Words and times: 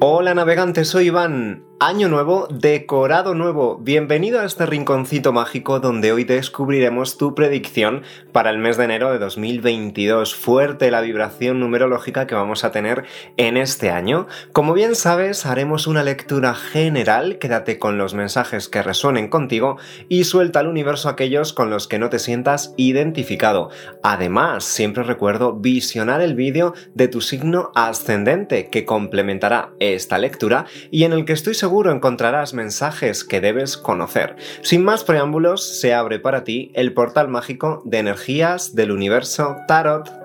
Hola 0.00 0.32
navegantes, 0.32 0.86
soy 0.86 1.06
Iván. 1.06 1.67
Año 1.80 2.08
nuevo, 2.08 2.48
decorado 2.50 3.36
nuevo. 3.36 3.78
Bienvenido 3.78 4.40
a 4.40 4.44
este 4.44 4.66
rinconcito 4.66 5.32
mágico 5.32 5.78
donde 5.78 6.10
hoy 6.10 6.24
descubriremos 6.24 7.16
tu 7.18 7.36
predicción 7.36 8.02
para 8.32 8.50
el 8.50 8.58
mes 8.58 8.76
de 8.76 8.82
enero 8.82 9.12
de 9.12 9.20
2022. 9.20 10.34
Fuerte 10.34 10.90
la 10.90 11.02
vibración 11.02 11.60
numerológica 11.60 12.26
que 12.26 12.34
vamos 12.34 12.64
a 12.64 12.72
tener 12.72 13.04
en 13.36 13.56
este 13.56 13.90
año. 13.90 14.26
Como 14.52 14.74
bien 14.74 14.96
sabes, 14.96 15.46
haremos 15.46 15.86
una 15.86 16.02
lectura 16.02 16.56
general. 16.56 17.38
Quédate 17.38 17.78
con 17.78 17.96
los 17.96 18.12
mensajes 18.12 18.68
que 18.68 18.82
resuenen 18.82 19.28
contigo 19.28 19.76
y 20.08 20.24
suelta 20.24 20.58
al 20.58 20.66
universo 20.66 21.08
aquellos 21.08 21.52
con 21.52 21.70
los 21.70 21.86
que 21.86 22.00
no 22.00 22.10
te 22.10 22.18
sientas 22.18 22.74
identificado. 22.76 23.70
Además, 24.02 24.64
siempre 24.64 25.04
recuerdo 25.04 25.52
visionar 25.52 26.22
el 26.22 26.34
vídeo 26.34 26.74
de 26.94 27.06
tu 27.06 27.20
signo 27.20 27.70
ascendente 27.76 28.68
que 28.68 28.84
complementará 28.84 29.70
esta 29.78 30.18
lectura 30.18 30.66
y 30.90 31.04
en 31.04 31.12
el 31.12 31.24
que 31.24 31.34
estoy 31.34 31.54
seguro 31.54 31.67
seguro 31.68 31.92
encontrarás 31.92 32.54
mensajes 32.54 33.24
que 33.24 33.42
debes 33.42 33.76
conocer. 33.76 34.36
Sin 34.62 34.82
más 34.82 35.04
preámbulos, 35.04 35.78
se 35.78 35.92
abre 35.92 36.18
para 36.18 36.42
ti 36.42 36.72
el 36.72 36.94
portal 36.94 37.28
mágico 37.28 37.82
de 37.84 37.98
energías 37.98 38.74
del 38.74 38.90
universo 38.90 39.54
Tarot. 39.68 40.17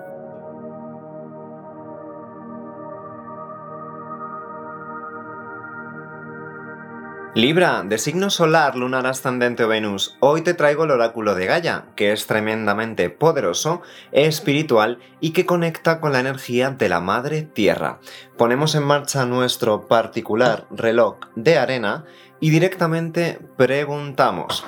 Libra, 7.34 7.82
de 7.84 7.98
signo 7.98 8.30
solar, 8.30 8.76
lunar 8.76 9.08
ascendente 9.08 9.64
o 9.64 9.68
Venus, 9.68 10.16
hoy 10.20 10.42
te 10.42 10.54
traigo 10.54 10.84
el 10.84 10.92
oráculo 10.92 11.34
de 11.34 11.46
Gaia, 11.46 11.86
que 11.96 12.12
es 12.12 12.28
tremendamente 12.28 13.10
poderoso, 13.10 13.82
espiritual 14.12 15.00
y 15.20 15.32
que 15.32 15.44
conecta 15.44 15.98
con 15.98 16.12
la 16.12 16.20
energía 16.20 16.70
de 16.70 16.88
la 16.88 17.00
Madre 17.00 17.42
Tierra. 17.42 17.98
Ponemos 18.38 18.76
en 18.76 18.84
marcha 18.84 19.26
nuestro 19.26 19.88
particular 19.88 20.68
reloj 20.70 21.16
de 21.34 21.58
arena 21.58 22.04
y 22.38 22.50
directamente 22.50 23.40
preguntamos. 23.56 24.64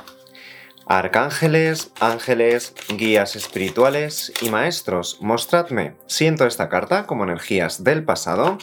Arcángeles, 0.87 1.93
ángeles, 2.01 2.75
guías 2.89 3.37
espirituales 3.37 4.33
y 4.41 4.51
maestros, 4.51 5.19
mostradme. 5.21 5.95
Siento 6.07 6.47
esta 6.47 6.69
carta 6.69 7.07
como 7.07 7.23
energías 7.23 7.85
del 7.85 8.03
pasado. 8.03 8.59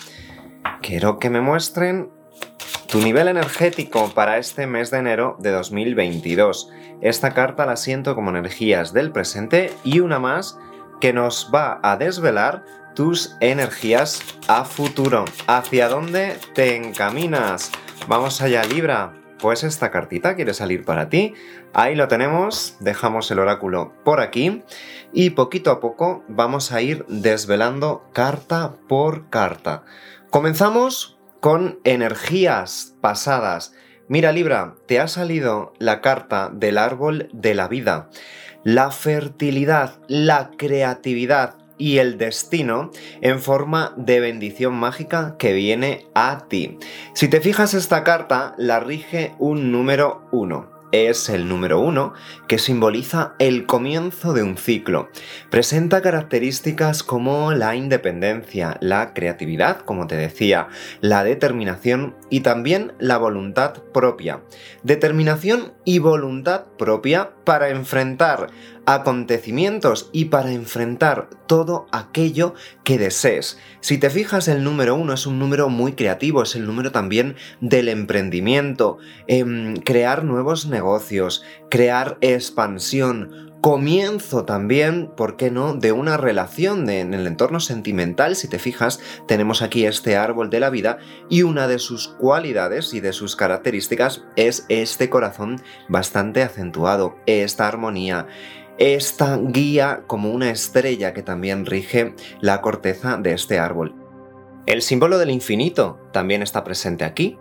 Quiero 0.81 1.19
que 1.19 1.29
me 1.29 1.39
muestren 1.39 2.09
tu 2.93 3.01
nivel 3.01 3.27
energético 3.27 4.11
para 4.13 4.37
este 4.37 4.67
mes 4.67 4.91
de 4.91 4.99
enero 4.99 5.35
de 5.39 5.49
2022. 5.49 6.69
Esta 7.01 7.33
carta 7.33 7.65
la 7.65 7.75
siento 7.75 8.13
como 8.13 8.29
energías 8.29 8.93
del 8.93 9.11
presente 9.11 9.73
y 9.83 9.99
una 9.99 10.19
más 10.19 10.59
que 11.01 11.11
nos 11.11 11.49
va 11.51 11.79
a 11.81 11.97
desvelar 11.97 12.63
tus 12.93 13.35
energías 13.39 14.21
a 14.47 14.63
futuro. 14.63 15.25
¿Hacia 15.47 15.89
dónde 15.89 16.37
te 16.53 16.75
encaminas? 16.75 17.71
Vamos 18.07 18.43
allá, 18.43 18.63
Libra. 18.63 19.13
Pues 19.39 19.63
esta 19.63 19.89
cartita 19.89 20.35
quiere 20.35 20.53
salir 20.53 20.85
para 20.85 21.09
ti. 21.09 21.33
Ahí 21.73 21.95
lo 21.95 22.07
tenemos, 22.07 22.77
dejamos 22.79 23.31
el 23.31 23.39
oráculo 23.39 23.93
por 24.05 24.21
aquí 24.21 24.61
y 25.11 25.31
poquito 25.31 25.71
a 25.71 25.79
poco 25.79 26.23
vamos 26.27 26.71
a 26.71 26.83
ir 26.83 27.07
desvelando 27.07 28.07
carta 28.13 28.75
por 28.87 29.31
carta. 29.31 29.83
Comenzamos 30.29 31.17
con 31.43 31.81
energías 31.83 32.95
pasadas. 33.01 33.73
Mira 34.07 34.31
Libra, 34.31 34.75
te 34.85 35.01
ha 35.01 35.09
salido 35.09 35.73
la 35.77 35.99
carta 35.99 36.49
del 36.53 36.77
árbol 36.77 37.27
de 37.33 37.53
la 37.53 37.67
vida. 37.67 38.09
La 38.63 38.91
fertilidad, 38.91 39.99
la 40.07 40.51
creatividad 40.57 41.57
y 41.77 41.97
el 41.97 42.17
destino 42.17 42.91
en 43.19 43.41
forma 43.41 43.93
de 43.97 44.21
bendición 44.21 44.73
mágica 44.75 45.35
que 45.37 45.51
viene 45.51 46.07
a 46.15 46.47
ti. 46.47 46.79
Si 47.13 47.27
te 47.27 47.41
fijas 47.41 47.73
esta 47.73 48.05
carta, 48.05 48.55
la 48.57 48.79
rige 48.79 49.35
un 49.37 49.73
número 49.73 50.29
1 50.31 50.72
es 50.93 51.27
el 51.27 51.49
número 51.49 51.79
uno, 51.79 52.13
que 52.47 52.59
simboliza 52.59 53.33
el 53.39 53.65
comienzo 53.65 54.31
de 54.31 54.43
un 54.43 54.57
ciclo. 54.57 55.09
Presenta 55.49 56.01
características 56.01 57.01
como 57.01 57.51
la 57.51 57.75
independencia, 57.75 58.77
la 58.79 59.13
creatividad, 59.15 59.79
como 59.79 60.05
te 60.05 60.15
decía, 60.15 60.67
la 61.01 61.23
determinación 61.23 62.15
y 62.29 62.41
también 62.41 62.93
la 62.99 63.17
voluntad 63.17 63.73
propia. 63.91 64.41
Determinación 64.83 65.73
y 65.83 65.97
voluntad 65.97 66.65
propia 66.77 67.31
para 67.43 67.69
enfrentar 67.69 68.51
acontecimientos 68.85 70.09
y 70.11 70.25
para 70.25 70.51
enfrentar 70.51 71.29
todo 71.47 71.87
aquello 71.91 72.53
que 72.83 72.97
desees. 72.97 73.57
Si 73.81 73.97
te 73.97 74.09
fijas, 74.09 74.47
el 74.47 74.63
número 74.63 74.95
uno 74.95 75.13
es 75.13 75.25
un 75.25 75.39
número 75.39 75.69
muy 75.69 75.93
creativo, 75.93 76.43
es 76.43 76.55
el 76.55 76.65
número 76.65 76.91
también 76.91 77.35
del 77.61 77.89
emprendimiento, 77.89 78.97
em, 79.27 79.75
crear 79.77 80.23
nuevos 80.23 80.67
negocios, 80.67 81.43
crear 81.69 82.17
expansión, 82.21 83.53
comienzo 83.63 84.43
también, 84.43 85.09
¿por 85.15 85.37
qué 85.37 85.49
no?, 85.49 85.73
de 85.73 85.93
una 85.93 86.17
relación 86.17 86.89
en 86.89 87.13
el 87.13 87.25
entorno 87.25 87.61
sentimental. 87.61 88.35
Si 88.35 88.49
te 88.49 88.59
fijas, 88.59 88.99
tenemos 89.25 89.61
aquí 89.61 89.85
este 89.85 90.17
árbol 90.17 90.49
de 90.49 90.59
la 90.59 90.69
vida 90.69 90.97
y 91.29 91.43
una 91.43 91.69
de 91.69 91.79
sus 91.79 92.09
cualidades 92.09 92.93
y 92.93 92.99
de 92.99 93.13
sus 93.13 93.37
características 93.37 94.25
es 94.35 94.65
este 94.67 95.09
corazón 95.09 95.61
bastante 95.87 96.43
acentuado, 96.43 97.15
esta 97.25 97.65
armonía 97.65 98.27
esta 98.77 99.37
guía 99.37 100.03
como 100.07 100.31
una 100.31 100.49
estrella 100.49 101.13
que 101.13 101.23
también 101.23 101.65
rige 101.65 102.15
la 102.41 102.61
corteza 102.61 103.17
de 103.17 103.33
este 103.33 103.59
árbol. 103.59 103.95
El 104.65 104.81
símbolo 104.81 105.17
del 105.17 105.29
infinito 105.29 105.99
también 106.11 106.41
está 106.41 106.63
presente 106.63 107.03
aquí, 107.03 107.37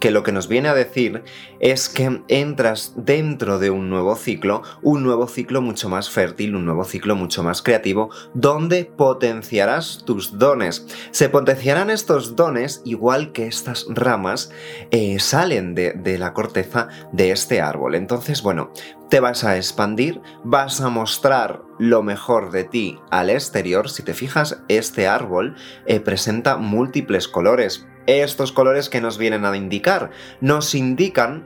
que 0.00 0.10
lo 0.10 0.22
que 0.22 0.32
nos 0.32 0.48
viene 0.48 0.68
a 0.68 0.74
decir 0.74 1.22
es 1.60 1.88
que 1.88 2.22
entras 2.28 2.92
dentro 2.96 3.58
de 3.58 3.70
un 3.70 3.90
nuevo 3.90 4.16
ciclo, 4.16 4.62
un 4.82 5.02
nuevo 5.02 5.26
ciclo 5.26 5.60
mucho 5.60 5.88
más 5.88 6.10
fértil, 6.10 6.54
un 6.54 6.64
nuevo 6.64 6.84
ciclo 6.84 7.16
mucho 7.16 7.42
más 7.42 7.62
creativo, 7.62 8.10
donde 8.34 8.84
potenciarás 8.84 10.02
tus 10.04 10.38
dones. 10.38 10.86
Se 11.10 11.28
potenciarán 11.28 11.90
estos 11.90 12.36
dones 12.36 12.82
igual 12.84 13.32
que 13.32 13.46
estas 13.46 13.86
ramas 13.88 14.50
eh, 14.90 15.18
salen 15.18 15.74
de, 15.74 16.18
la 16.18 16.32
corteza 16.32 16.88
de 17.12 17.30
este 17.30 17.60
árbol. 17.60 17.94
Entonces, 17.94 18.42
bueno, 18.42 18.72
te 19.10 19.20
vas 19.20 19.44
a 19.44 19.56
expandir, 19.56 20.20
vas 20.44 20.80
a 20.80 20.88
mostrar 20.88 21.62
lo 21.78 22.02
mejor 22.02 22.50
de 22.50 22.64
ti 22.64 22.98
al 23.10 23.30
exterior. 23.30 23.88
Si 23.88 24.02
te 24.02 24.14
fijas, 24.14 24.62
este 24.68 25.06
árbol 25.06 25.54
eh, 25.86 26.00
presenta 26.00 26.56
múltiples 26.56 27.28
colores 27.28 27.86
estos 28.08 28.52
colores 28.52 28.88
que 28.88 29.00
nos 29.00 29.18
vienen 29.18 29.44
a 29.44 29.56
indicar. 29.56 30.10
Nos 30.40 30.74
indican 30.74 31.44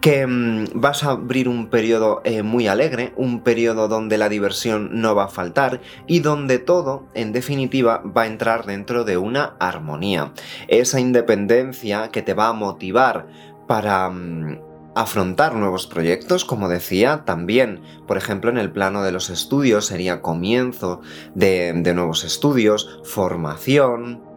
que 0.00 0.26
mm, 0.26 0.66
vas 0.74 1.04
a 1.04 1.10
abrir 1.10 1.48
un 1.48 1.68
periodo 1.68 2.20
eh, 2.24 2.42
muy 2.42 2.66
alegre, 2.66 3.12
un 3.16 3.40
periodo 3.42 3.88
donde 3.88 4.18
la 4.18 4.28
diversión 4.28 5.00
no 5.00 5.14
va 5.14 5.24
a 5.24 5.28
faltar 5.28 5.80
y 6.06 6.20
donde 6.20 6.58
todo, 6.58 7.06
en 7.14 7.32
definitiva, 7.32 8.02
va 8.04 8.22
a 8.22 8.26
entrar 8.26 8.64
dentro 8.64 9.04
de 9.04 9.16
una 9.16 9.56
armonía. 9.58 10.32
Esa 10.68 11.00
independencia 11.00 12.08
que 12.08 12.22
te 12.22 12.34
va 12.34 12.48
a 12.48 12.52
motivar 12.52 13.26
para... 13.66 14.10
Mm, 14.10 14.68
afrontar 14.94 15.54
nuevos 15.54 15.86
proyectos, 15.86 16.44
como 16.44 16.68
decía, 16.68 17.22
también, 17.24 17.82
por 18.08 18.16
ejemplo, 18.16 18.50
en 18.50 18.58
el 18.58 18.72
plano 18.72 19.04
de 19.04 19.12
los 19.12 19.30
estudios 19.30 19.86
sería 19.86 20.22
comienzo 20.22 21.02
de 21.36 21.72
nuevos 21.94 22.24
estudios, 22.24 22.98
formación, 23.04 24.27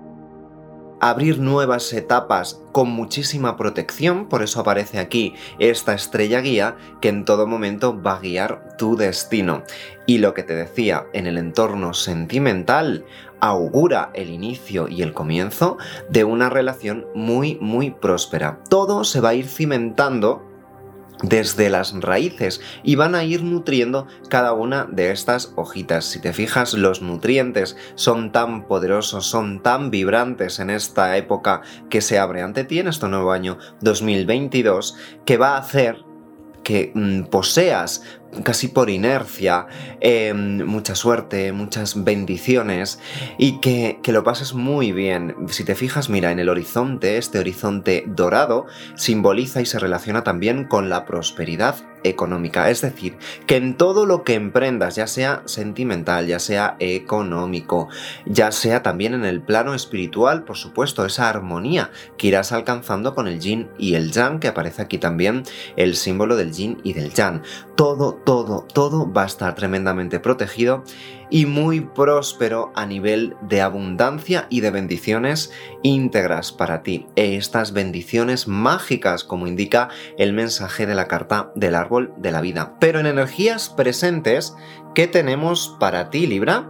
abrir 1.02 1.40
nuevas 1.40 1.92
etapas 1.94 2.62
con 2.72 2.90
muchísima 2.90 3.58
protección, 3.58 4.30
por 4.30 4.44
eso 4.44 4.62
aparece 4.62 5.00
aquí 5.00 5.34
esta 5.60 5.94
estrella 5.94 6.40
guía 6.40 6.78
que 7.02 7.10
en 7.10 7.26
todo 7.26 7.48
momento 7.48 8.00
va 8.02 8.16
a 8.16 8.20
guiar 8.20 8.78
tu 8.78 8.96
destino. 8.96 9.64
Y 10.06 10.20
lo 10.20 10.34
que 10.34 10.44
te 10.44 10.56
decía, 10.56 11.08
en 11.14 11.28
el 11.28 11.38
entorno 11.38 11.94
sentimental, 11.94 13.04
augura 13.40 14.12
el 14.14 14.30
inicio 14.30 14.88
y 14.88 15.02
el 15.02 15.14
comienzo 15.14 15.78
de 16.10 16.24
una 16.24 16.50
relación 16.50 17.08
muy, 17.16 17.58
muy 17.60 17.90
próspera. 17.90 18.60
Todo 18.70 19.04
se 19.04 19.20
va 19.20 19.30
a 19.30 19.34
ir 19.34 19.48
cimentando 19.48 20.51
desde 21.22 21.70
las 21.70 21.94
raíces 22.00 22.62
y 22.84 22.96
van 22.96 23.16
a 23.16 23.24
ir 23.24 23.44
nutriendo 23.44 24.08
cada 24.30 24.54
una 24.54 24.86
de 24.86 25.12
estas 25.12 25.54
hojitas. 25.56 26.06
Si 26.06 26.20
te 26.20 26.34
fijas, 26.34 26.74
los 26.74 27.02
nutrientes 27.02 27.78
son 27.96 28.32
tan 28.32 28.68
poderosos, 28.68 29.26
son 29.26 29.62
tan 29.62 29.92
vibrantes 29.92 30.60
en 30.60 30.70
esta 30.70 31.18
época 31.18 31.62
que 31.90 32.02
se 32.02 32.20
abre 32.20 32.42
ante 32.42 32.64
ti 32.64 32.80
en 32.80 32.88
este 32.88 33.08
nuevo 33.08 33.32
año 33.32 33.58
2022 33.82 34.98
que 35.26 35.38
va 35.38 35.56
a 35.56 35.60
hacer 35.60 36.04
que 36.64 36.92
mm, 36.94 37.24
poseas 37.24 38.04
casi 38.44 38.68
por 38.68 38.90
inercia, 38.90 39.68
em, 40.00 40.64
mucha 40.66 40.96
suerte, 40.96 41.52
muchas 41.52 42.04
bendiciones 42.04 43.00
y 43.38 43.60
que, 43.60 44.00
que 44.02 44.12
lo 44.12 44.24
pases 44.24 44.54
muy 44.54 44.92
bien. 44.92 45.36
Si 45.50 45.64
te 45.64 45.76
fijas, 45.76 46.10
mira, 46.10 46.32
en 46.32 46.40
el 46.40 46.50
horizonte, 46.50 47.18
este 47.18 47.40
horizonte 47.40 48.04
dorado 48.08 48.66
simboliza 48.96 49.62
y 49.62 49.66
se 49.66 49.80
relaciona 49.80 50.24
también 50.24 50.66
con 50.66 50.90
la 50.90 51.06
prosperidad 51.06 51.76
económica. 52.04 52.70
Es 52.70 52.82
decir, 52.82 53.18
que 53.46 53.58
en 53.58 53.76
todo 53.78 54.06
lo 54.06 54.24
que 54.24 54.34
emprendas, 54.34 54.96
ya 54.96 55.08
sea 55.08 55.44
sentimental, 55.46 56.28
ya 56.28 56.40
sea 56.40 56.76
económico, 56.80 57.90
ya 58.26 58.52
sea 58.52 58.84
también 58.84 59.14
en 59.14 59.26
el 59.26 59.42
plano 59.42 59.74
espiritual, 59.74 60.44
por 60.44 60.58
supuesto, 60.58 61.06
esa 61.06 61.30
armonía 61.30 61.92
que 62.18 62.28
irás 62.28 62.52
alcanzando 62.52 63.16
con 63.16 63.28
el 63.28 63.40
yin 63.40 63.70
y 63.78 63.96
el 63.96 64.12
yang, 64.12 64.40
que 64.40 64.48
aparece 64.48 64.82
aquí 64.82 64.98
también 64.98 65.44
el 65.76 65.96
símbolo 65.96 66.36
del 66.36 66.52
yin 66.52 66.80
y 66.84 66.94
del 66.94 67.14
yang. 67.14 67.42
Todo, 67.76 68.21
todo, 68.26 68.66
todo 68.74 69.12
va 69.12 69.24
a 69.24 69.28
estar 69.28 69.56
tremendamente 69.56 70.20
protegido 70.20 70.84
y 71.30 71.46
muy 71.46 71.82
próspero 71.82 72.72
a 72.76 72.86
nivel 72.86 73.36
de 73.42 73.62
abundancia 73.62 74.48
y 74.50 74.62
de 74.62 74.72
bendiciones 74.72 75.52
íntegras 75.82 76.52
para 76.52 76.84
ti. 76.84 77.08
Estas 77.16 77.72
bendiciones 77.74 78.48
mágicas, 78.48 79.24
como 79.24 79.48
indica 79.48 79.90
el 80.18 80.34
mensaje 80.34 80.86
de 80.86 80.96
la 80.96 81.08
carta 81.08 81.52
del 81.56 81.76
árbol 81.76 82.14
de 82.18 82.32
la 82.32 82.42
vida. 82.42 82.76
Pero 82.80 83.00
en 83.00 83.06
energías 83.06 83.70
presentes, 83.70 84.56
¿qué 84.94 85.08
tenemos 85.08 85.76
para 85.80 86.10
ti, 86.10 86.28
Libra? 86.28 86.70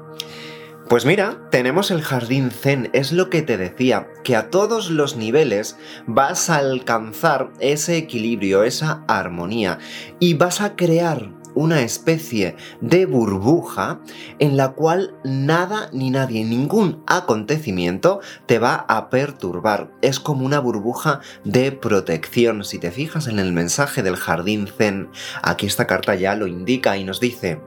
Pues 0.91 1.05
mira, 1.05 1.37
tenemos 1.51 1.89
el 1.89 2.01
jardín 2.01 2.51
zen, 2.51 2.89
es 2.91 3.13
lo 3.13 3.29
que 3.29 3.41
te 3.41 3.55
decía, 3.55 4.09
que 4.25 4.35
a 4.35 4.49
todos 4.49 4.89
los 4.89 5.15
niveles 5.15 5.77
vas 6.05 6.49
a 6.49 6.57
alcanzar 6.57 7.53
ese 7.61 7.95
equilibrio, 7.95 8.63
esa 8.63 9.05
armonía, 9.07 9.79
y 10.19 10.33
vas 10.33 10.59
a 10.59 10.75
crear 10.75 11.40
una 11.55 11.81
especie 11.81 12.55
de 12.81 13.05
burbuja 13.05 13.99
en 14.39 14.57
la 14.57 14.73
cual 14.73 15.15
nada 15.23 15.89
ni 15.93 16.09
nadie, 16.09 16.43
ningún 16.45 17.03
acontecimiento 17.07 18.21
te 18.45 18.59
va 18.59 18.85
a 18.87 19.09
perturbar. 19.09 19.91
Es 20.01 20.19
como 20.19 20.45
una 20.45 20.59
burbuja 20.59 21.21
de 21.43 21.71
protección. 21.71 22.63
Si 22.63 22.79
te 22.79 22.91
fijas 22.91 23.27
en 23.27 23.39
el 23.39 23.51
mensaje 23.51 24.03
del 24.03 24.15
jardín 24.15 24.67
zen, 24.67 25.09
aquí 25.41 25.65
esta 25.65 25.87
carta 25.87 26.15
ya 26.15 26.35
lo 26.35 26.47
indica 26.47 26.97
y 26.97 27.03
nos 27.03 27.19
dice, 27.19 27.61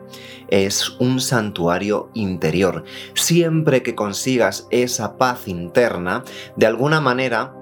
es 0.48 0.90
un 0.98 1.20
santuario 1.20 2.10
interior. 2.14 2.84
Siempre 3.14 3.82
que 3.82 3.94
consigas 3.94 4.66
esa 4.70 5.16
paz 5.16 5.48
interna, 5.48 6.24
de 6.56 6.66
alguna 6.66 7.00
manera 7.00 7.54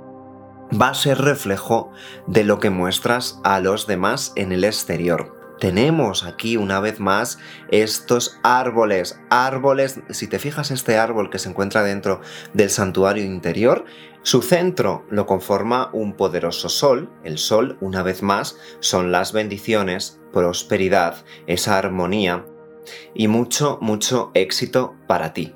va 0.81 0.89
a 0.89 0.95
ser 0.95 1.19
reflejo 1.19 1.91
de 2.27 2.45
lo 2.45 2.59
que 2.59 2.71
muestras 2.71 3.41
a 3.45 3.61
los 3.61 3.87
demás 3.87 4.33
en 4.37 4.53
el 4.53 4.65
exterior 4.65 5.42
tenemos 5.63 6.25
aquí 6.25 6.57
una 6.57 6.81
vez 6.81 6.99
más 6.99 7.39
estos 7.71 8.41
árboles. 8.43 9.21
Árboles, 9.31 10.01
si 10.11 10.27
te 10.27 10.41
fijas 10.41 10.73
este 10.73 10.99
árbol 10.99 11.31
que 11.31 11.39
se 11.39 11.51
encuentra 11.51 11.85
dentro 11.85 12.21
del 12.53 12.69
santuario 12.69 13.23
interior, 13.23 13.85
su 14.25 14.43
centro 14.43 15.07
lo 15.09 15.25
conforma 15.25 15.89
un 15.93 16.15
poderoso 16.15 16.69
sol. 16.69 17.13
El 17.23 17.39
sol, 17.39 17.79
una 17.81 18.03
vez 18.03 18.25
más, 18.25 18.59
son 18.81 19.13
las 19.13 19.33
bendiciones, 19.33 20.19
prosperidad, 20.33 21.25
esa 21.47 21.79
armonía 21.79 22.45
y 23.15 23.29
mucho, 23.29 23.79
mucho 23.81 24.33
éxito 24.35 24.97
para 25.07 25.33
ti. 25.33 25.55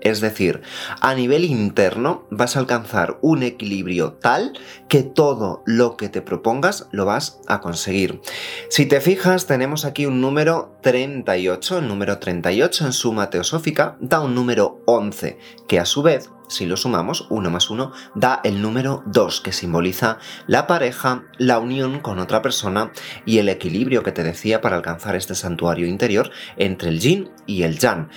Es 0.00 0.20
decir, 0.20 0.62
a 1.00 1.14
nivel 1.14 1.44
interno 1.44 2.26
vas 2.30 2.56
a 2.56 2.60
alcanzar 2.60 3.18
un 3.22 3.42
equilibrio 3.42 4.14
tal 4.14 4.52
que 4.88 5.02
todo 5.02 5.62
lo 5.66 5.96
que 5.96 6.08
te 6.08 6.22
propongas 6.22 6.88
lo 6.92 7.04
vas 7.04 7.40
a 7.46 7.60
conseguir. 7.60 8.20
Si 8.68 8.86
te 8.86 9.00
fijas, 9.00 9.46
tenemos 9.46 9.84
aquí 9.84 10.06
un 10.06 10.20
número 10.20 10.76
38. 10.82 11.78
El 11.78 11.88
número 11.88 12.18
38 12.18 12.86
en 12.86 12.92
suma 12.92 13.30
teosófica 13.30 13.96
da 14.00 14.20
un 14.20 14.34
número 14.34 14.82
11, 14.86 15.38
que 15.68 15.80
a 15.80 15.84
su 15.84 16.02
vez 16.02 16.30
si 16.48 16.66
lo 16.66 16.76
sumamos, 16.76 17.26
1 17.30 17.50
más 17.50 17.70
1 17.70 17.92
da 18.14 18.40
el 18.44 18.62
número 18.62 19.02
2, 19.06 19.40
que 19.40 19.52
simboliza 19.52 20.18
la 20.46 20.66
pareja, 20.66 21.24
la 21.38 21.58
unión 21.58 22.00
con 22.00 22.18
otra 22.18 22.42
persona 22.42 22.92
y 23.24 23.38
el 23.38 23.48
equilibrio 23.48 24.02
que 24.02 24.12
te 24.12 24.22
decía 24.22 24.60
para 24.60 24.76
alcanzar 24.76 25.16
este 25.16 25.34
santuario 25.34 25.86
interior 25.86 26.30
entre 26.56 26.90
el 26.90 27.00
yin 27.00 27.30
y 27.46 27.62
el 27.62 27.78
yang. 27.78 28.08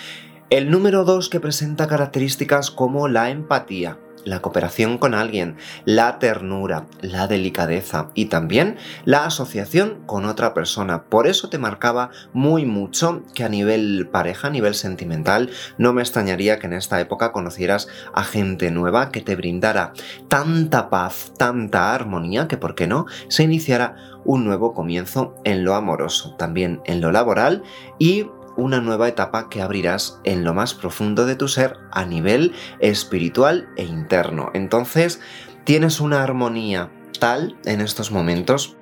El 0.49 0.71
número 0.71 1.03
2 1.03 1.29
que 1.29 1.39
presenta 1.39 1.87
características 1.87 2.71
como 2.71 3.07
la 3.07 3.29
empatía, 3.29 3.99
la 4.25 4.41
cooperación 4.41 4.97
con 4.97 5.13
alguien, 5.13 5.57
la 5.85 6.17
ternura, 6.17 6.87
la 7.01 7.27
delicadeza 7.27 8.09
y 8.15 8.25
también 8.25 8.77
la 9.05 9.25
asociación 9.25 9.99
con 10.07 10.25
otra 10.25 10.55
persona. 10.55 11.03
Por 11.03 11.27
eso 11.27 11.49
te 11.49 11.59
marcaba 11.59 12.09
muy 12.33 12.65
mucho 12.65 13.21
que 13.35 13.43
a 13.43 13.49
nivel 13.49 14.09
pareja, 14.11 14.47
a 14.47 14.49
nivel 14.49 14.73
sentimental, 14.73 15.51
no 15.77 15.93
me 15.93 16.01
extrañaría 16.01 16.57
que 16.57 16.65
en 16.65 16.73
esta 16.73 16.99
época 16.99 17.31
conocieras 17.31 17.87
a 18.15 18.23
gente 18.23 18.71
nueva 18.71 19.11
que 19.11 19.21
te 19.21 19.35
brindara 19.35 19.93
tanta 20.29 20.89
paz, 20.89 21.31
tanta 21.37 21.93
armonía 21.93 22.47
que, 22.47 22.57
¿por 22.57 22.73
qué 22.73 22.87
no?, 22.87 23.05
se 23.27 23.43
iniciara 23.43 23.97
un 24.25 24.45
nuevo 24.45 24.73
comienzo 24.73 25.35
en 25.43 25.63
lo 25.63 25.75
amoroso, 25.75 26.35
también 26.37 26.81
en 26.85 27.01
lo 27.01 27.11
laboral 27.11 27.61
y 27.99 28.25
una 28.59 28.81
nueva 28.81 29.07
etapa 29.07 29.49
que 29.49 29.61
abrirás 29.61 30.19
en 30.23 30.43
lo 30.43 30.53
más 30.53 30.73
profundo 30.73 31.25
de 31.25 31.35
tu 31.35 31.47
ser 31.47 31.77
a 31.91 32.05
nivel 32.05 32.53
espiritual 32.79 33.69
e 33.77 33.85
interno. 33.85 34.51
Entonces, 34.53 35.21
tienes 35.63 35.99
una 35.99 36.23
armonía 36.23 36.91
tal 37.19 37.57
en 37.65 37.81
estos 37.81 38.11
momentos 38.11 38.75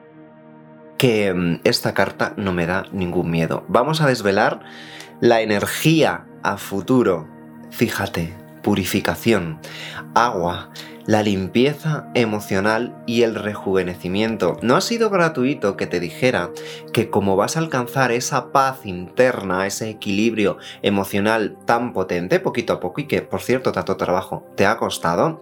que 0.97 1.33
mm, 1.33 1.61
esta 1.63 1.93
carta 1.93 2.33
no 2.37 2.53
me 2.53 2.65
da 2.65 2.85
ningún 2.91 3.29
miedo. 3.29 3.65
Vamos 3.67 4.01
a 4.01 4.07
desvelar 4.07 4.61
la 5.21 5.41
energía 5.41 6.25
a 6.43 6.57
futuro. 6.57 7.27
Fíjate, 7.69 8.35
purificación, 8.63 9.59
agua, 10.15 10.71
la 11.07 11.23
limpieza 11.23 12.09
emocional 12.13 13.01
y 13.07 13.23
el 13.23 13.33
rejuvenecimiento. 13.33 14.57
No 14.61 14.75
ha 14.75 14.81
sido 14.81 15.09
gratuito 15.09 15.77
que 15.77 15.87
te 15.87 15.99
dijera 15.99 16.51
que 16.93 17.09
como 17.09 17.35
vas 17.35 17.55
a 17.55 17.61
alcanzar 17.61 18.11
esa 18.11 18.51
paz 18.51 18.85
interna, 18.85 19.65
ese 19.65 19.89
equilibrio 19.89 20.57
emocional 20.81 21.57
tan 21.65 21.93
potente, 21.93 22.39
poquito 22.39 22.73
a 22.73 22.79
poco, 22.79 23.01
y 23.01 23.07
que 23.07 23.21
por 23.21 23.41
cierto 23.41 23.71
tanto 23.71 23.95
trabajo 23.97 24.45
te 24.55 24.65
ha 24.65 24.77
costado, 24.77 25.41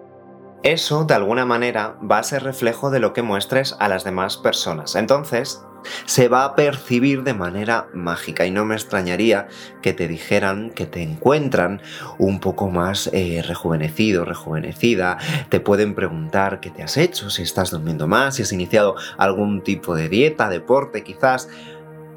eso 0.63 1.03
de 1.03 1.15
alguna 1.15 1.45
manera 1.45 1.97
va 2.09 2.19
a 2.19 2.23
ser 2.23 2.43
reflejo 2.43 2.91
de 2.91 2.99
lo 2.99 3.13
que 3.13 3.23
muestres 3.23 3.75
a 3.79 3.89
las 3.89 4.03
demás 4.03 4.37
personas. 4.37 4.95
Entonces, 4.95 5.63
se 6.05 6.27
va 6.27 6.45
a 6.45 6.55
percibir 6.55 7.23
de 7.23 7.33
manera 7.33 7.87
mágica 7.93 8.45
y 8.45 8.51
no 8.51 8.65
me 8.65 8.75
extrañaría 8.75 9.47
que 9.81 9.93
te 9.93 10.07
dijeran 10.07 10.71
que 10.71 10.85
te 10.85 11.01
encuentran 11.01 11.81
un 12.17 12.39
poco 12.39 12.69
más 12.69 13.09
eh, 13.13 13.43
rejuvenecido, 13.45 14.25
rejuvenecida, 14.25 15.17
te 15.49 15.59
pueden 15.59 15.95
preguntar 15.95 16.59
qué 16.59 16.69
te 16.69 16.83
has 16.83 16.97
hecho, 16.97 17.29
si 17.29 17.43
estás 17.43 17.71
durmiendo 17.71 18.07
más, 18.07 18.35
si 18.35 18.43
has 18.43 18.51
iniciado 18.51 18.95
algún 19.17 19.63
tipo 19.63 19.95
de 19.95 20.09
dieta, 20.09 20.49
deporte 20.49 21.03
quizás. 21.03 21.49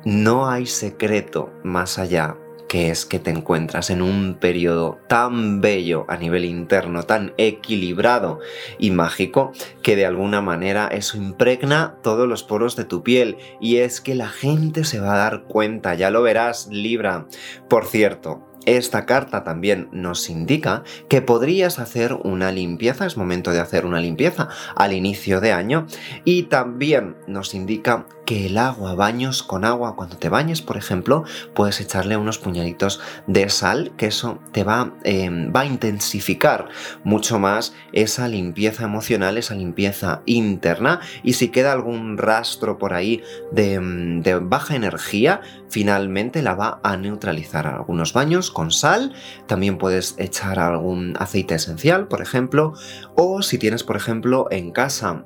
No 0.05 0.49
hay 0.49 0.67
secreto 0.67 1.53
más 1.65 1.99
allá 1.99 2.37
que 2.69 2.91
es 2.91 3.07
que 3.07 3.19
te 3.19 3.31
encuentras 3.31 3.91
en 3.91 4.03
un 4.03 4.35
periodo 4.35 4.99
tan 5.09 5.61
bello 5.61 6.05
a 6.09 6.17
nivel 6.17 6.45
interno, 6.45 7.03
tan 7.03 7.33
equilibrado 7.39 8.41
y 8.79 8.91
mágico, 8.91 9.53
que 9.83 9.97
de 9.97 10.07
alguna 10.07 10.41
manera 10.41 10.89
eso 10.89 11.17
impregna 11.17 11.97
todos 12.03 12.29
los 12.29 12.45
poros 12.45 12.77
de 12.77 12.85
tu 12.85 13.03
piel 13.03 13.39
y 13.61 13.79
es 13.79 14.01
que 14.01 14.15
la 14.15 14.29
gente 14.29 14.85
se 14.85 15.01
va 15.01 15.15
a 15.15 15.19
dar 15.19 15.45
cuenta, 15.45 15.95
ya 15.95 16.11
lo 16.11 16.23
verás, 16.23 16.69
Libra. 16.71 17.27
Por 17.69 17.87
cierto, 17.87 18.48
esta 18.77 19.07
carta 19.07 19.45
también 19.45 19.89
nos 19.93 20.29
indica 20.31 20.83
que 21.09 21.23
podrías 21.23 21.79
hacer 21.79 22.15
una 22.15 22.53
limpieza, 22.53 23.07
es 23.07 23.17
momento 23.17 23.53
de 23.53 23.61
hacer 23.61 23.87
una 23.87 24.01
limpieza 24.01 24.49
al 24.77 24.93
inicio 24.93 25.41
de 25.41 25.53
año 25.53 25.87
y 26.25 26.45
también 26.45 27.17
nos 27.27 27.55
indica 27.55 28.07
que 28.29 28.45
el 28.45 28.59
agua, 28.59 28.95
baños 28.95 29.43
con 29.43 29.65
agua, 29.65 29.97
cuando 29.97 30.19
te 30.19 30.29
bañes, 30.29 30.61
por 30.61 30.77
ejemplo, 30.77 31.25
puedes 31.55 31.81
echarle 31.81 32.19
unos 32.19 32.37
puñaditos 32.37 33.01
de 33.27 33.49
sal, 33.49 33.93
que 33.97 34.05
eso 34.05 34.39
te 34.53 34.65
va, 34.65 34.93
em, 35.03 35.51
va 35.51 35.61
a 35.61 35.65
intensificar 35.65 36.69
mucho 37.05 37.39
más 37.39 37.73
esa 37.95 38.29
limpieza 38.29 38.85
emocional, 38.85 39.39
esa 39.39 39.55
limpieza 39.55 40.21
interna. 40.27 41.01
Y 41.23 41.33
si 41.33 41.49
queda 41.49 41.73
algún 41.73 42.19
rastro 42.19 42.77
por 42.77 42.93
ahí 42.93 43.23
de, 43.51 43.75
em, 43.75 44.21
de 44.21 44.35
baja 44.35 44.77
energía, 44.77 45.41
finalmente 45.69 46.43
la 46.43 46.55
va 46.55 46.81
a 46.83 46.97
neutralizar. 46.97 47.67
Algunos 47.67 48.13
baños 48.13 48.51
con 48.51 48.71
sal, 48.71 49.15
también 49.47 49.79
puedes 49.79 50.15
echar 50.19 50.59
algún 50.59 51.15
aceite 51.19 51.55
esencial, 51.55 52.09
por 52.09 52.23
ejemplo, 52.23 52.75
o 53.15 53.43
si 53.43 53.59
tienes, 53.59 53.85
por 53.85 53.97
ejemplo, 53.97 54.49
en 54.51 54.71
casa 54.73 55.25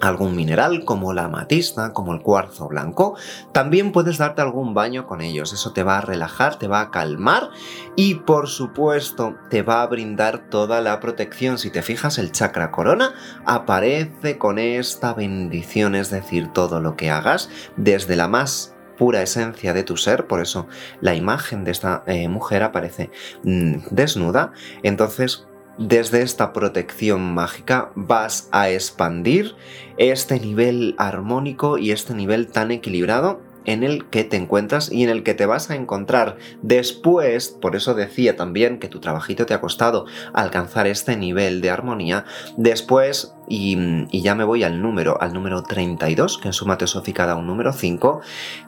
algún 0.00 0.36
mineral 0.36 0.84
como 0.84 1.12
la 1.12 1.24
amatista, 1.24 1.92
como 1.92 2.14
el 2.14 2.22
cuarzo 2.22 2.68
blanco, 2.68 3.16
también 3.52 3.92
puedes 3.92 4.18
darte 4.18 4.42
algún 4.42 4.74
baño 4.74 5.06
con 5.06 5.20
ellos. 5.20 5.52
Eso 5.52 5.72
te 5.72 5.82
va 5.82 5.98
a 5.98 6.00
relajar, 6.00 6.58
te 6.58 6.68
va 6.68 6.80
a 6.80 6.90
calmar 6.90 7.50
y 7.96 8.16
por 8.16 8.48
supuesto 8.48 9.34
te 9.50 9.62
va 9.62 9.82
a 9.82 9.86
brindar 9.86 10.50
toda 10.50 10.80
la 10.80 11.00
protección. 11.00 11.58
Si 11.58 11.70
te 11.70 11.82
fijas, 11.82 12.18
el 12.18 12.32
chakra 12.32 12.70
corona 12.70 13.12
aparece 13.44 14.38
con 14.38 14.58
esta 14.58 15.14
bendición, 15.14 15.94
es 15.94 16.10
decir, 16.10 16.48
todo 16.52 16.80
lo 16.80 16.96
que 16.96 17.10
hagas, 17.10 17.50
desde 17.76 18.16
la 18.16 18.28
más 18.28 18.74
pura 18.98 19.22
esencia 19.22 19.72
de 19.72 19.84
tu 19.84 19.96
ser, 19.96 20.26
por 20.26 20.40
eso 20.40 20.66
la 21.00 21.14
imagen 21.14 21.64
de 21.64 21.70
esta 21.70 22.02
eh, 22.06 22.28
mujer 22.28 22.62
aparece 22.62 23.10
mm, 23.44 23.88
desnuda, 23.90 24.52
entonces 24.82 25.46
desde 25.78 26.22
esta 26.22 26.52
protección 26.52 27.34
mágica 27.34 27.92
vas 27.94 28.48
a 28.50 28.68
expandir 28.68 29.54
este 29.96 30.40
nivel 30.40 30.96
armónico 30.98 31.78
y 31.78 31.92
este 31.92 32.14
nivel 32.14 32.48
tan 32.48 32.72
equilibrado 32.72 33.40
en 33.64 33.84
el 33.84 34.06
que 34.06 34.24
te 34.24 34.36
encuentras 34.36 34.90
y 34.90 35.04
en 35.04 35.10
el 35.10 35.22
que 35.22 35.34
te 35.34 35.46
vas 35.46 35.70
a 35.70 35.76
encontrar 35.76 36.38
después, 36.62 37.50
por 37.50 37.76
eso 37.76 37.94
decía 37.94 38.34
también 38.34 38.78
que 38.78 38.88
tu 38.88 38.98
trabajito 38.98 39.46
te 39.46 39.54
ha 39.54 39.60
costado 39.60 40.06
alcanzar 40.32 40.86
este 40.86 41.16
nivel 41.16 41.60
de 41.60 41.70
armonía, 41.70 42.24
después 42.56 43.34
y, 43.48 44.06
ya 44.20 44.34
me 44.34 44.44
voy 44.44 44.62
al 44.62 44.82
número, 44.82 45.20
al 45.20 45.32
número 45.32 45.62
32, 45.62 46.38
que 46.38 46.48
en 46.48 46.52
suma 46.52 46.78
teosófica 46.78 47.26
da 47.26 47.36
un 47.36 47.46
número 47.46 47.72
5, 47.72 48.20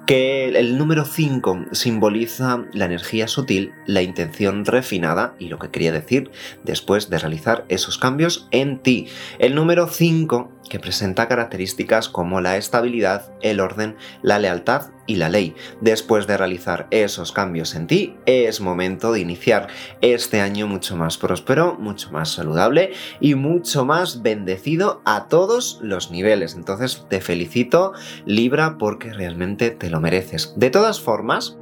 que 0.06 0.48
el 0.48 0.78
número 0.78 1.04
5 1.04 1.66
simboliza 1.72 2.64
la 2.72 2.86
energía 2.86 3.28
sutil, 3.28 3.72
la 3.86 4.02
intención 4.02 4.64
refinada 4.64 5.34
y 5.38 5.48
lo 5.48 5.58
que 5.58 5.70
quería 5.70 5.92
decir 5.92 6.30
después 6.64 7.10
de 7.10 7.18
realizar 7.18 7.64
esos 7.68 7.98
cambios 7.98 8.48
en 8.50 8.78
ti. 8.78 9.08
El 9.38 9.54
número 9.54 9.86
5 9.86 10.60
que 10.70 10.78
presenta 10.78 11.28
características 11.28 12.08
como 12.08 12.40
la 12.40 12.56
estabilidad, 12.56 13.32
el 13.42 13.60
orden, 13.60 13.96
la 14.22 14.38
lealtad 14.38 14.90
y 15.06 15.16
la 15.16 15.28
ley. 15.28 15.54
Después 15.80 16.26
de 16.26 16.36
realizar 16.36 16.86
esos 16.90 17.32
cambios 17.32 17.74
en 17.74 17.86
ti, 17.86 18.16
es 18.26 18.60
momento 18.60 19.12
de 19.12 19.20
iniciar 19.20 19.68
este 20.00 20.40
año 20.40 20.66
mucho 20.66 20.96
más 20.96 21.18
próspero, 21.18 21.76
mucho 21.78 22.10
más 22.12 22.30
saludable 22.30 22.92
y 23.20 23.34
mucho 23.34 23.84
más 23.84 24.22
bendecido 24.22 25.02
a 25.04 25.28
todos 25.28 25.78
los 25.82 26.10
niveles. 26.10 26.54
Entonces 26.54 27.06
te 27.08 27.20
felicito 27.20 27.92
Libra 28.24 28.78
porque 28.78 29.12
realmente 29.12 29.70
te 29.70 29.90
lo 29.90 30.00
mereces. 30.00 30.54
De 30.56 30.70
todas 30.70 31.00
formas, 31.00 31.58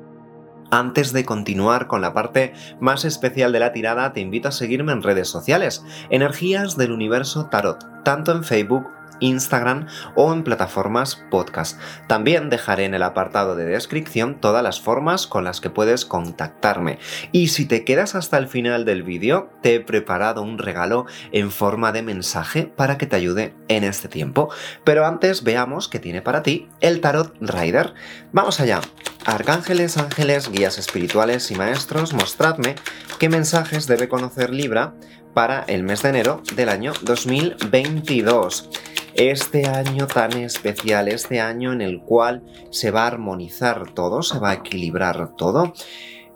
antes 0.71 1.13
de 1.13 1.25
continuar 1.25 1.87
con 1.87 2.03
la 2.03 2.13
parte 2.13 2.53
más 2.81 3.05
especial 3.05 3.53
de 3.53 3.61
la 3.61 3.73
tirada, 3.73 4.13
te 4.13 4.21
invito 4.21 4.49
a 4.49 4.53
seguirme 4.53 4.93
en 4.93 5.03
redes 5.03 5.29
sociales, 5.29 5.83
Energías 6.11 6.77
del 6.77 6.93
Universo 6.93 7.47
Tarot, 7.47 7.79
tanto 8.05 8.33
en 8.33 8.45
Facebook 8.45 8.87
Instagram 9.21 9.87
o 10.15 10.33
en 10.33 10.45
plataformas 10.45 11.25
podcast. 11.31 11.79
También 12.07 12.51
dejaré 12.51 12.85
en 12.85 12.95
el 12.95 13.03
apartado 13.03 13.57
de 13.57 13.65
descripción 13.65 14.41
todas 14.41 14.63
las 14.63 14.81
formas 14.81 15.27
con 15.27 15.45
las 15.45 15.61
que 15.61 15.71
puedes 15.71 16.05
contactarme. 16.05 16.99
Y 17.33 17.49
si 17.49 17.67
te 17.67 17.85
quedas 17.85 18.15
hasta 18.15 18.39
el 18.39 18.49
final 18.49 18.85
del 18.85 19.03
vídeo, 19.03 19.51
te 19.63 19.77
he 19.77 19.81
preparado 19.81 20.43
un 20.43 20.59
regalo 20.59 21.07
en 21.33 21.51
forma 21.51 21.93
de 21.93 22.03
mensaje 22.03 22.65
para 22.65 22.99
que 22.99 23.07
te 23.07 23.17
ayude 23.17 23.55
en 23.69 23.85
este 23.85 24.09
tiempo. 24.09 24.51
Pero 24.85 25.07
antes 25.07 25.45
veamos 25.45 25.89
qué 25.89 25.99
tiene 25.99 26.23
para 26.23 26.43
ti 26.43 26.69
el 26.81 27.01
Tarot 27.01 27.35
Rider. 27.41 27.95
Vamos 28.33 28.61
allá. 28.61 28.81
Arcángeles, 29.25 29.99
ángeles, 29.99 30.51
guías 30.51 30.79
espirituales 30.79 31.51
y 31.51 31.55
maestros, 31.55 32.15
mostradme 32.15 32.77
qué 33.19 33.29
mensajes 33.29 33.87
debe 33.87 34.09
conocer 34.09 34.51
Libra 34.51 34.95
para 35.35 35.65
el 35.65 35.83
mes 35.83 36.03
de 36.03 36.09
enero 36.09 36.43
del 36.55 36.71
año 36.71 36.93
2022 37.03 38.71
este 39.19 39.67
año 39.67 40.07
tan 40.07 40.33
especial, 40.35 41.09
este 41.09 41.41
año 41.41 41.73
en 41.73 41.83
el 41.83 42.01
cual 42.01 42.45
se 42.71 42.93
va 42.93 43.03
a 43.03 43.09
armonizar 43.09 43.91
todo, 43.93 44.23
se 44.23 44.39
va 44.39 44.51
a 44.51 44.55
equilibrar 44.55 45.35
todo. 45.37 45.73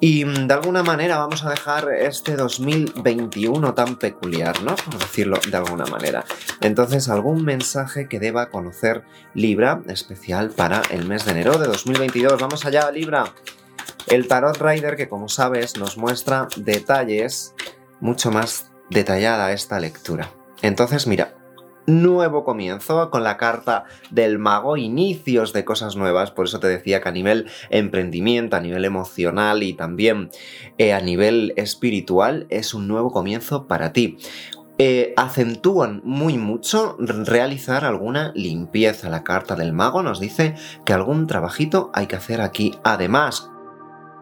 Y 0.00 0.24
mm, 0.24 0.48
de 0.48 0.54
alguna 0.54 0.82
manera 0.82 1.18
vamos 1.18 1.44
a 1.44 1.50
dejar 1.50 1.92
este 1.92 2.34
2021 2.34 3.72
tan 3.74 4.00
peculiar, 4.00 4.60
¿no? 4.62 4.74
Por 4.74 4.98
decirlo 4.98 5.38
de 5.48 5.56
alguna 5.56 5.86
manera. 5.86 6.24
Entonces, 6.60 7.08
algún 7.08 7.44
mensaje 7.44 8.08
que 8.08 8.18
deba 8.18 8.50
conocer 8.50 9.04
Libra, 9.32 9.80
especial 9.86 10.50
para 10.50 10.82
el 10.90 11.06
mes 11.06 11.24
de 11.24 11.30
enero 11.30 11.58
de 11.58 11.68
2022. 11.68 12.40
Vamos 12.40 12.66
allá, 12.66 12.90
Libra. 12.90 13.32
El 14.08 14.26
Tarot 14.26 14.60
Rider, 14.60 14.96
que 14.96 15.08
como 15.08 15.28
sabes, 15.28 15.76
nos 15.76 15.96
muestra 15.96 16.48
detalles 16.56 17.54
mucho 18.00 18.32
más 18.32 18.72
detallada 18.90 19.52
esta 19.52 19.78
lectura. 19.78 20.32
Entonces, 20.62 21.06
mira, 21.06 21.34
nuevo 21.86 22.44
comienzo 22.44 23.10
con 23.10 23.24
la 23.24 23.36
carta 23.36 23.84
del 24.10 24.38
mago, 24.38 24.76
inicios 24.76 25.52
de 25.52 25.64
cosas 25.64 25.96
nuevas, 25.96 26.30
por 26.30 26.46
eso 26.46 26.60
te 26.60 26.68
decía 26.68 27.00
que 27.00 27.08
a 27.08 27.12
nivel 27.12 27.48
emprendimiento, 27.70 28.56
a 28.56 28.60
nivel 28.60 28.84
emocional 28.84 29.62
y 29.62 29.74
también 29.74 30.30
eh, 30.78 30.92
a 30.92 31.00
nivel 31.00 31.52
espiritual 31.56 32.46
es 32.50 32.74
un 32.74 32.88
nuevo 32.88 33.10
comienzo 33.10 33.66
para 33.66 33.92
ti. 33.92 34.18
Eh, 34.78 35.12
acentúan 35.16 36.00
muy 36.02 36.38
mucho 36.38 36.96
realizar 36.98 37.84
alguna 37.84 38.32
limpieza. 38.34 39.10
La 39.10 39.22
carta 39.22 39.54
del 39.54 39.72
mago 39.72 40.02
nos 40.02 40.18
dice 40.18 40.54
que 40.84 40.92
algún 40.92 41.26
trabajito 41.26 41.90
hay 41.94 42.06
que 42.06 42.16
hacer 42.16 42.40
aquí. 42.40 42.74
Además, 42.82 43.51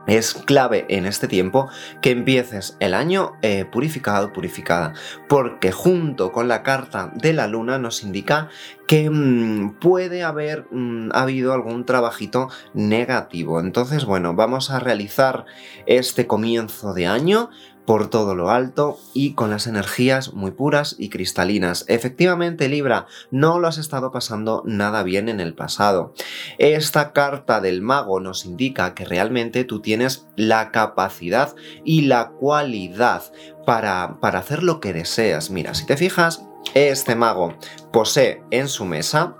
es 0.07 0.35
clave 0.35 0.87
en 0.88 1.07
este 1.07 1.28
tiempo 1.28 1.69
que 2.00 2.11
empieces 2.11 2.76
el 2.80 2.95
año 2.95 3.33
eh, 3.42 3.64
purificado, 3.64 4.33
purificada, 4.33 4.95
porque 5.28 5.73
junto 5.73 6.33
con 6.33 6.49
la 6.49 6.62
carta 6.62 7.12
de 7.14 7.33
la 7.33 7.47
luna 7.47 7.78
nos 7.78 8.02
indica 8.02 8.49
que 8.87 9.09
mm, 9.09 9.78
puede 9.78 10.25
haber 10.25 10.66
mm, 10.71 11.11
habido 11.12 11.52
algún 11.52 11.85
trabajito 11.85 12.49
negativo. 12.75 13.61
Entonces, 13.61 14.04
bueno, 14.04 14.35
vamos 14.35 14.71
a 14.71 14.80
realizar 14.80 15.45
este 15.87 16.26
comienzo 16.26 16.92
de 16.92 17.07
año 17.07 17.50
por 17.84 18.08
todo 18.08 18.34
lo 18.34 18.50
alto 18.50 18.99
y 19.14 19.34
con 19.34 19.50
las 19.50 19.66
energías 19.66 20.32
muy 20.32 20.50
puras 20.52 20.96
y 20.99 21.08
cristalinas. 21.08 21.84
Efectivamente, 21.88 22.68
Libra, 22.68 23.06
no 23.30 23.58
lo 23.58 23.68
has 23.68 23.78
estado 23.78 24.12
pasando 24.12 24.62
nada 24.64 25.02
bien 25.02 25.28
en 25.28 25.40
el 25.40 25.54
pasado. 25.54 26.14
Esta 26.58 27.12
carta 27.12 27.60
del 27.60 27.82
mago 27.82 28.20
nos 28.20 28.44
indica 28.44 28.94
que 28.94 29.04
realmente 29.04 29.64
tú 29.64 29.80
tienes 29.80 30.26
la 30.37 30.70
capacidad 30.70 31.54
y 31.84 32.02
la 32.02 32.30
cualidad 32.30 33.22
para, 33.66 34.18
para 34.20 34.38
hacer 34.38 34.62
lo 34.62 34.80
que 34.80 34.92
deseas. 34.92 35.50
Mira, 35.50 35.75
si 35.75 35.87
te 35.87 35.96
fijas, 35.96 36.44
este 36.75 37.16
mago 37.16 37.54
posee 37.92 38.42
en 38.50 38.68
su 38.68 38.84
mesa 38.84 39.37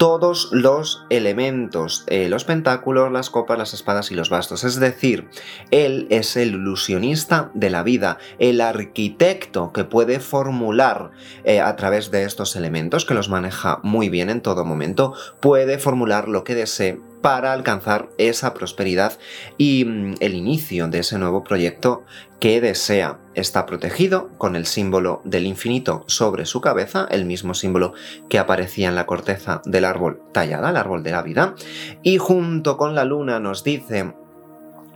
todos 0.00 0.48
los 0.50 1.04
elementos, 1.10 2.04
eh, 2.06 2.30
los 2.30 2.44
pentáculos, 2.44 3.12
las 3.12 3.28
copas, 3.28 3.58
las 3.58 3.74
espadas 3.74 4.10
y 4.10 4.14
los 4.14 4.30
bastos. 4.30 4.64
Es 4.64 4.80
decir, 4.80 5.28
él 5.70 6.06
es 6.08 6.38
el 6.38 6.54
ilusionista 6.54 7.50
de 7.52 7.68
la 7.68 7.82
vida, 7.82 8.16
el 8.38 8.62
arquitecto 8.62 9.74
que 9.74 9.84
puede 9.84 10.18
formular 10.18 11.10
eh, 11.44 11.60
a 11.60 11.76
través 11.76 12.10
de 12.10 12.22
estos 12.22 12.56
elementos, 12.56 13.04
que 13.04 13.12
los 13.12 13.28
maneja 13.28 13.78
muy 13.82 14.08
bien 14.08 14.30
en 14.30 14.40
todo 14.40 14.64
momento, 14.64 15.12
puede 15.38 15.76
formular 15.78 16.28
lo 16.28 16.44
que 16.44 16.54
desee 16.54 16.98
para 17.20 17.52
alcanzar 17.52 18.08
esa 18.18 18.54
prosperidad 18.54 19.18
y 19.58 19.84
mm, 19.84 20.14
el 20.20 20.34
inicio 20.34 20.88
de 20.88 21.00
ese 21.00 21.18
nuevo 21.18 21.44
proyecto 21.44 22.04
que 22.40 22.60
desea. 22.60 23.18
Está 23.34 23.66
protegido 23.66 24.30
con 24.38 24.56
el 24.56 24.66
símbolo 24.66 25.20
del 25.24 25.46
infinito 25.46 26.04
sobre 26.06 26.46
su 26.46 26.60
cabeza, 26.60 27.06
el 27.10 27.24
mismo 27.24 27.54
símbolo 27.54 27.92
que 28.28 28.38
aparecía 28.38 28.88
en 28.88 28.94
la 28.94 29.06
corteza 29.06 29.62
del 29.64 29.84
árbol 29.84 30.22
tallada, 30.32 30.70
el 30.70 30.76
árbol 30.76 31.02
de 31.02 31.12
la 31.12 31.22
vida, 31.22 31.54
y 32.02 32.18
junto 32.18 32.76
con 32.76 32.94
la 32.94 33.04
luna 33.04 33.38
nos 33.40 33.62
dice 33.62 34.14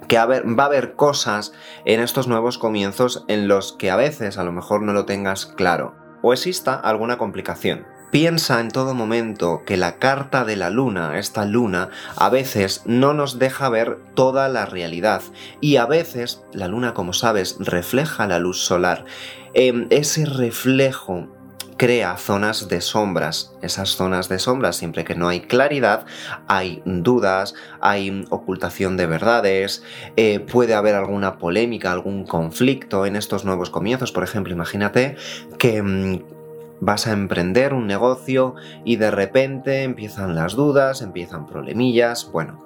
que 0.09 0.17
va 0.17 0.63
a 0.63 0.67
haber 0.67 0.95
cosas 0.95 1.53
en 1.85 2.01
estos 2.01 2.29
nuevos 2.29 2.59
comienzos 2.59 3.25
en 3.29 3.49
los 3.49 3.73
que 3.73 3.91
a 3.91 3.97
veces 3.97 4.37
a 4.37 4.45
lo 4.45 4.53
mejor 4.53 4.83
no 4.83 4.93
lo 4.93 5.07
tengas 5.07 5.47
claro 5.47 5.95
o 6.23 6.33
exista 6.33 6.75
alguna 6.75 7.19
complicación. 7.19 7.87
Piensa 8.11 8.61
en 8.61 8.71
todo 8.71 8.95
momento 8.95 9.63
que 9.67 9.77
la 9.77 9.97
carta 9.99 10.45
de 10.45 10.57
la 10.57 10.71
luna, 10.71 11.19
esta 11.19 11.45
luna, 11.45 11.91
a 12.17 12.31
veces 12.31 12.83
no 12.85 13.13
nos 13.13 13.39
deja 13.39 13.69
ver 13.69 13.99
toda 14.15 14.49
la 14.49 14.67
realidad 14.67 15.23
y 15.61 15.77
a 15.77 15.87
veces 15.87 16.45
la 16.53 16.69
luna, 16.69 16.95
como 16.95 17.13
sabes, 17.13 17.57
refleja 17.59 18.27
la 18.27 18.39
luz 18.39 18.61
solar. 18.61 19.05
Em, 19.53 19.87
ese 19.91 20.27
reflejo 20.27 21.29
crea 21.77 22.17
zonas 22.17 22.69
de 22.69 22.81
sombras. 22.81 23.53
Esas 23.63 23.91
zonas 23.91 24.29
de 24.29 24.39
sombras, 24.39 24.77
siempre 24.77 25.05
que 25.05 25.15
no 25.15 25.29
hay 25.29 25.41
claridad, 25.41 26.07
hay 26.47 26.83
dudas, 26.85 27.55
hay 27.81 28.25
ocultación 28.31 28.97
de 28.97 29.07
verdades, 29.07 29.83
eh, 30.17 30.41
puede 30.41 30.75
haber 30.75 30.95
alguna 30.95 31.39
polémica, 31.39 31.93
algún 31.93 32.25
conflicto 32.25 33.07
en 33.07 33.17
estos 33.17 33.45
nuevos 33.45 33.71
comienzos. 33.71 34.13
Por 34.13 34.25
ejemplo, 34.25 34.53
imagínate 34.53 35.17
que 35.59 35.83
mm, 35.83 36.23
vas 36.81 37.07
a 37.07 37.13
emprender 37.13 37.75
un 37.75 37.87
negocio 37.87 38.55
y 38.85 38.97
de 38.97 39.11
repente 39.11 39.83
empiezan 39.83 40.35
las 40.35 40.55
dudas, 40.55 41.03
empiezan 41.03 41.47
problemillas, 41.47 42.31
bueno. 42.31 42.65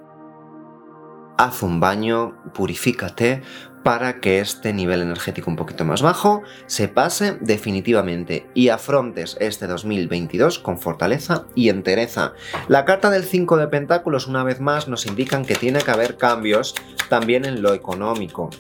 Haz 1.37 1.63
un 1.63 1.79
baño, 1.79 2.35
purifícate 2.53 3.43
para 3.83 4.21
que 4.21 4.41
este 4.41 4.73
nivel 4.73 5.03
energético 5.03 5.51
un 5.51 5.57
poquito 5.57 5.85
más 5.85 6.03
bajo 6.03 6.43
se 6.67 6.89
pase 6.89 7.39
definitivamente 7.41 8.47
y 8.55 8.69
afrontes 8.69 9.37
este 9.41 9.67
2022 9.67 10.59
con 10.59 10.79
fortaleza 10.79 11.47
y 11.55 11.69
entereza. 11.69 12.33
La 12.69 12.85
carta 12.85 13.09
del 13.09 13.25
5 13.25 13.57
de 13.57 13.69
pentáculos 13.69 14.27
una 14.27 14.45
vez 14.45 14.61
más 14.61 14.89
nos 14.89 15.07
indican 15.07 15.45
que 15.45 15.55
tiene 15.55 15.81
que 15.81 15.91
haber 15.91 16.17
cambios 16.17 16.75
también 17.09 17.45
en 17.45 17.63
lo 17.63 17.73
económico, 17.73 18.51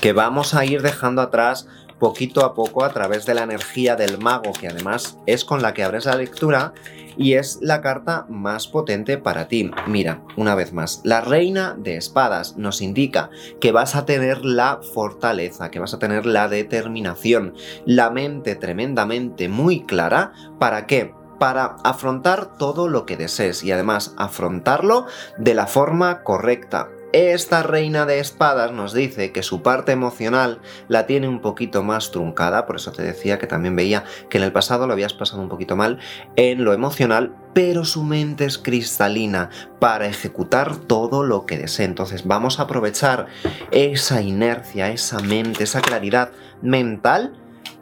que 0.00 0.12
vamos 0.12 0.54
a 0.54 0.64
ir 0.64 0.82
dejando 0.82 1.20
atrás 1.20 1.68
poquito 1.98 2.44
a 2.44 2.54
poco 2.54 2.84
a 2.84 2.92
través 2.92 3.26
de 3.26 3.34
la 3.34 3.42
energía 3.42 3.96
del 3.96 4.18
mago, 4.18 4.52
que 4.52 4.68
además 4.68 5.18
es 5.26 5.44
con 5.44 5.62
la 5.62 5.74
que 5.74 5.84
abres 5.84 6.06
la 6.06 6.16
lectura 6.16 6.72
y 7.16 7.34
es 7.34 7.58
la 7.60 7.80
carta 7.80 8.26
más 8.28 8.68
potente 8.68 9.18
para 9.18 9.48
ti. 9.48 9.70
Mira, 9.86 10.22
una 10.36 10.54
vez 10.54 10.72
más, 10.72 11.00
la 11.04 11.20
reina 11.20 11.74
de 11.76 11.96
espadas 11.96 12.56
nos 12.56 12.80
indica 12.80 13.30
que 13.60 13.72
vas 13.72 13.96
a 13.96 14.06
tener 14.06 14.44
la 14.44 14.80
fortaleza, 14.94 15.70
que 15.70 15.80
vas 15.80 15.92
a 15.94 15.98
tener 15.98 16.24
la 16.24 16.48
determinación, 16.48 17.54
la 17.84 18.10
mente 18.10 18.54
tremendamente 18.54 19.48
muy 19.48 19.82
clara. 19.84 20.32
¿Para 20.58 20.86
qué? 20.86 21.12
para 21.38 21.76
afrontar 21.84 22.58
todo 22.58 22.88
lo 22.88 23.06
que 23.06 23.16
desees 23.16 23.62
y 23.62 23.70
además 23.70 24.12
afrontarlo 24.16 25.06
de 25.38 25.54
la 25.54 25.68
forma 25.68 26.24
correcta. 26.24 26.88
Esta 27.12 27.62
reina 27.62 28.04
de 28.04 28.18
espadas 28.18 28.70
nos 28.72 28.92
dice 28.92 29.32
que 29.32 29.42
su 29.42 29.62
parte 29.62 29.92
emocional 29.92 30.60
la 30.88 31.06
tiene 31.06 31.26
un 31.26 31.40
poquito 31.40 31.82
más 31.82 32.10
truncada, 32.10 32.66
por 32.66 32.76
eso 32.76 32.92
te 32.92 33.02
decía 33.02 33.38
que 33.38 33.46
también 33.46 33.74
veía 33.74 34.04
que 34.28 34.36
en 34.36 34.44
el 34.44 34.52
pasado 34.52 34.86
lo 34.86 34.92
habías 34.92 35.14
pasado 35.14 35.40
un 35.40 35.48
poquito 35.48 35.74
mal 35.74 35.98
en 36.36 36.64
lo 36.64 36.74
emocional, 36.74 37.34
pero 37.54 37.86
su 37.86 38.04
mente 38.04 38.44
es 38.44 38.58
cristalina 38.58 39.48
para 39.80 40.06
ejecutar 40.06 40.76
todo 40.76 41.22
lo 41.22 41.46
que 41.46 41.56
desee. 41.56 41.86
Entonces 41.86 42.26
vamos 42.26 42.60
a 42.60 42.64
aprovechar 42.64 43.26
esa 43.70 44.20
inercia, 44.20 44.90
esa 44.90 45.20
mente, 45.20 45.64
esa 45.64 45.80
claridad 45.80 46.32
mental. 46.60 47.32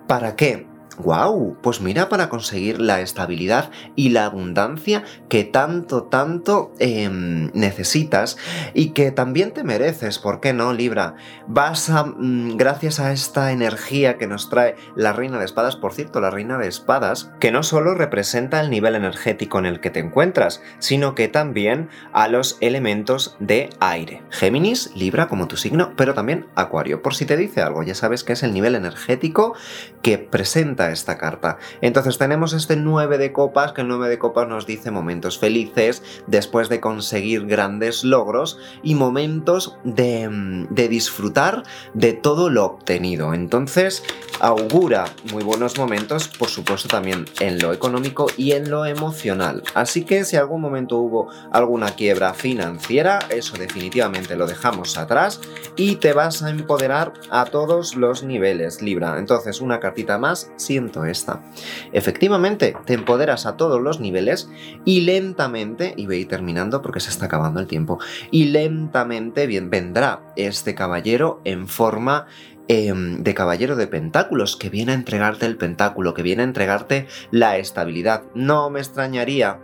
¿Para 0.06 0.37
qué? 0.37 0.68
¡Wow! 0.99 1.59
Pues 1.62 1.81
mira 1.81 2.09
para 2.09 2.29
conseguir 2.29 2.81
la 2.81 3.00
estabilidad 3.00 3.71
y 3.97 4.11
la 4.11 4.25
abundancia 4.25 5.05
que 5.29 5.45
tanto, 5.45 6.05
tanto 6.05 6.73
em, 6.79 7.50
necesitas 7.53 8.38
y 8.73 8.91
que 8.91 9.11
también 9.11 9.53
te 9.53 9.62
mereces, 9.62 10.19
¿por 10.19 10.41
qué 10.41 10.53
no, 10.55 10.73
Libra? 10.73 11.17
Vas 11.47 11.91
a, 11.91 12.05
mm, 12.05 12.57
gracias 12.57 12.99
a 12.99 13.12
esta 13.12 13.53
energía 13.53 14.17
que 14.17 14.26
nos 14.26 14.49
trae 14.49 14.76
la 14.95 15.12
Reina 15.12 15.38
de 15.38 15.45
Espadas, 15.45 15.76
por 15.76 15.93
cierto, 15.93 16.21
la 16.21 16.31
Reina 16.31 16.57
de 16.57 16.69
Espadas, 16.69 17.31
que 17.41 17.53
no 17.53 17.62
solo 17.62 17.95
representa 17.95 18.61
el 18.61 18.71
nivel 18.71 18.95
energético 18.95 19.59
en 19.59 19.67
el 19.67 19.81
que 19.81 19.91
te 19.91 20.00
encuentras, 20.00 20.62
sino 20.79 21.15
que 21.15 21.29
también 21.29 21.91
a 22.12 22.29
los 22.29 22.57
elementos 22.61 23.37
de 23.38 23.71
aire. 23.81 24.23
Géminis, 24.31 24.93
Libra 24.95 25.29
como 25.29 25.47
tu 25.47 25.57
signo, 25.57 25.93
pero 25.97 26.15
también 26.15 26.47
Acuario. 26.55 27.03
Por 27.03 27.15
si 27.15 27.26
te 27.26 27.37
dice 27.37 27.61
algo, 27.61 27.83
ya 27.83 27.95
sabes 27.95 28.25
que 28.25 28.33
es 28.33 28.43
el 28.43 28.55
nivel 28.55 28.75
energético 28.75 29.55
que 30.03 30.19
presenta 30.19 30.86
esta 30.90 31.19
carta. 31.19 31.59
Entonces 31.81 32.19
tenemos 32.19 32.52
este 32.52 32.76
9 32.76 33.19
de 33.19 33.33
copas, 33.33 33.73
que 33.73 33.83
el 33.83 33.88
9 33.88 34.09
de 34.09 34.19
copas 34.19 34.49
nos 34.49 34.66
dice 34.66 34.90
momentos 34.90 35.38
felices 35.38 36.02
después 36.26 36.69
de 36.69 36.81
conseguir 36.81 37.47
grandes 37.47 38.05
logros 38.05 38.59
y 38.83 38.95
momentos 38.95 39.76
de, 39.85 40.66
de 40.71 40.88
disfrutar 40.88 41.62
de 41.95 42.12
todo 42.12 42.50
lo 42.50 42.64
obtenido. 42.64 43.35
Entonces 43.35 44.02
augura 44.40 45.07
muy 45.33 45.43
buenos 45.43 45.78
momentos, 45.78 46.28
por 46.28 46.49
supuesto 46.49 46.88
también 46.88 47.25
en 47.40 47.59
lo 47.59 47.73
económico 47.73 48.26
y 48.37 48.52
en 48.52 48.71
lo 48.71 48.85
emocional. 48.87 49.62
Así 49.75 50.05
que 50.05 50.25
si 50.25 50.37
algún 50.37 50.61
momento 50.61 50.99
hubo 50.99 51.28
alguna 51.50 51.90
quiebra 51.90 52.35
financiera, 52.35 53.21
eso 53.31 53.57
definitivamente 53.57 54.37
lo 54.37 54.47
dejamos 54.47 54.97
atrás 54.99 55.40
y 55.76 55.97
te 55.97 56.12
vas 56.12 56.43
a 56.43 56.50
empoderar 56.50 57.12
a 57.31 57.45
todos 57.47 57.97
los 57.97 58.23
niveles, 58.23 58.83
Libra. 58.83 59.19
Entonces 59.19 59.61
una 59.61 59.81
cartita 59.81 60.19
más, 60.19 60.50
si 60.57 60.75
esta. 61.06 61.42
Efectivamente, 61.92 62.76
te 62.85 62.95
empoderas 62.95 63.47
a 63.47 63.56
todos 63.56 63.80
los 63.80 64.00
niveles 64.00 64.49
y 64.85 65.02
lentamente, 65.02 65.95
y 65.97 66.06
voy 66.06 66.25
terminando 66.25 66.83
porque 66.83 67.00
se 67.00 67.11
está 67.11 67.26
acabando 67.26 67.61
el 67.61 67.66
tiempo, 67.66 67.99
y 68.30 68.47
lentamente 68.47 69.47
bien, 69.47 69.71
vendrá 69.71 70.23
este 70.37 70.75
caballero 70.75 71.40
en 71.45 71.68
forma 71.68 72.26
em, 72.68 73.23
de 73.23 73.35
caballero 73.35 73.76
de 73.76 73.87
pentáculos, 73.87 74.56
que 74.56 74.71
viene 74.71 74.92
a 74.92 74.97
entregarte 74.97 75.47
el 75.47 75.56
pentáculo, 75.56 76.14
que 76.14 76.23
viene 76.23 76.42
a 76.42 76.47
entregarte 76.47 77.06
la 77.30 77.59
estabilidad. 77.59 78.25
No 78.35 78.71
me 78.71 78.80
extrañaría 78.80 79.61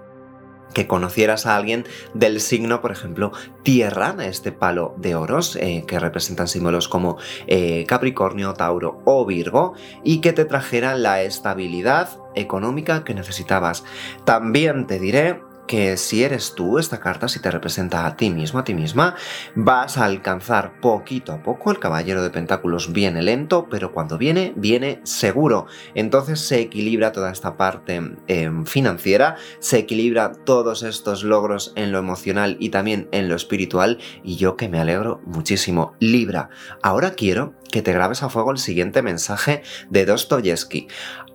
que 0.73 0.87
conocieras 0.87 1.47
a 1.47 1.57
alguien 1.57 1.87
del 2.15 2.41
signo, 2.41 2.81
por 2.81 2.93
ejemplo, 2.93 3.33
tierra, 3.63 4.15
este 4.21 4.53
palo 4.53 4.95
de 4.99 5.15
oros, 5.15 5.57
eh, 5.57 5.85
que 5.87 5.99
representan 5.99 6.49
símbolos 6.49 6.89
como 6.89 7.19
eh, 7.47 7.85
Capricornio, 7.87 8.55
Tauro 8.55 9.01
o 9.05 9.25
Virgo, 9.27 9.75
y 10.05 10.21
que 10.21 10.33
te 10.33 10.45
trajera 10.45 10.95
la 10.95 11.23
estabilidad 11.23 12.11
económica 12.35 13.05
que 13.05 13.15
necesitabas. 13.15 13.85
También 14.25 14.87
te 14.87 14.99
diré 14.99 15.41
que 15.67 15.97
si 15.97 16.25
eres 16.25 16.55
tú, 16.55 16.79
esta 16.79 17.01
carta, 17.01 17.29
si 17.29 17.41
te 17.41 17.51
representa 17.51 18.07
a 18.07 18.17
ti 18.17 18.31
mismo, 18.31 18.59
a 18.59 18.65
ti 18.65 18.75
misma, 18.75 19.15
vas 19.55 19.99
a 19.99 20.05
alcanzar 20.05 20.81
poquito 20.81 21.33
a 21.33 21.43
poco. 21.43 21.71
El 21.71 21.79
caballero 21.79 22.23
de 22.23 22.31
pentáculos 22.31 22.93
viene 22.93 23.23
lento, 23.23 23.69
pero 23.71 23.93
cuando 23.93 24.19
viene, 24.19 24.53
viene 24.57 25.01
seguro. 25.05 25.67
Entonces 25.95 26.41
se 26.41 26.61
equilibra 26.61 27.13
toda 27.13 27.31
esta 27.31 27.57
parte 27.57 28.01
em, 28.27 28.67
financiera, 28.67 29.37
se 29.61 29.79
equilibra 29.79 30.33
todos 30.33 30.83
estos 30.83 31.23
logros 31.25 31.73
en 31.77 31.93
lo 31.93 31.99
emocional 31.99 32.57
y 32.59 32.71
también 32.71 33.09
en 33.13 33.29
lo 33.29 33.37
espiritual. 33.37 33.99
Y 34.23 34.37
yo 34.37 34.57
que 34.57 34.69
me 34.69 34.81
alegro 34.81 35.21
muchísimo. 35.25 35.95
Libra, 36.01 36.51
ahora 36.83 37.13
quiero 37.13 37.55
que 37.71 37.83
te 37.83 37.93
grabes 37.93 38.23
a 38.23 38.29
fuego 38.29 38.51
el 38.51 38.59
siguiente 38.59 39.03
mensaje 39.03 39.63
de 39.89 40.05
Dostoyevsky 40.05 40.89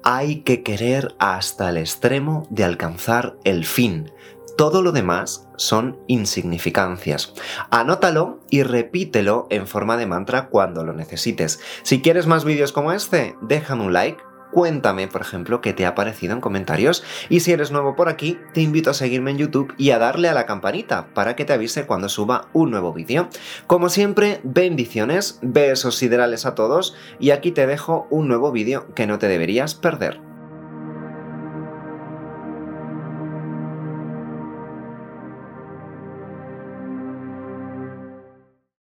hay 0.09 0.37
que 0.37 0.63
querer 0.63 1.15
hasta 1.19 1.69
el 1.69 1.75
extremo 1.75 2.47
de 2.49 2.63
alcanzar 2.63 3.35
el 3.43 3.65
fin. 3.65 4.09
Todo 4.57 4.81
lo 4.81 4.93
demás 4.93 5.49
son 5.57 5.99
insignificancias. 6.07 7.33
Anótalo 7.71 8.39
y 8.49 8.63
repítelo 8.63 9.47
en 9.49 9.67
forma 9.67 9.97
de 9.97 10.05
mantra 10.05 10.47
cuando 10.47 10.85
lo 10.85 10.93
necesites. 10.93 11.59
Si 11.83 12.01
quieres 12.01 12.25
más 12.25 12.45
vídeos 12.45 12.71
como 12.71 12.93
este, 12.93 13.35
déjame 13.41 13.83
un 13.83 13.91
like 13.91 14.23
Cuéntame, 14.51 15.07
por 15.07 15.21
ejemplo, 15.21 15.61
qué 15.61 15.73
te 15.73 15.85
ha 15.85 15.95
parecido 15.95 16.33
en 16.33 16.41
comentarios 16.41 17.03
y 17.29 17.41
si 17.41 17.51
eres 17.51 17.71
nuevo 17.71 17.95
por 17.95 18.09
aquí, 18.09 18.39
te 18.53 18.61
invito 18.61 18.89
a 18.89 18.93
seguirme 18.93 19.31
en 19.31 19.37
YouTube 19.37 19.73
y 19.77 19.91
a 19.91 19.99
darle 19.99 20.29
a 20.29 20.33
la 20.33 20.45
campanita 20.45 21.07
para 21.13 21.35
que 21.35 21.45
te 21.45 21.53
avise 21.53 21.85
cuando 21.85 22.09
suba 22.09 22.47
un 22.53 22.71
nuevo 22.71 22.93
vídeo. 22.93 23.29
Como 23.67 23.89
siempre, 23.89 24.39
bendiciones, 24.43 25.39
besos 25.41 25.95
siderales 25.95 26.45
a 26.45 26.55
todos 26.55 26.95
y 27.19 27.31
aquí 27.31 27.51
te 27.51 27.67
dejo 27.67 28.07
un 28.09 28.27
nuevo 28.27 28.51
vídeo 28.51 28.93
que 28.95 29.07
no 29.07 29.19
te 29.19 29.27
deberías 29.27 29.75
perder. 29.75 30.26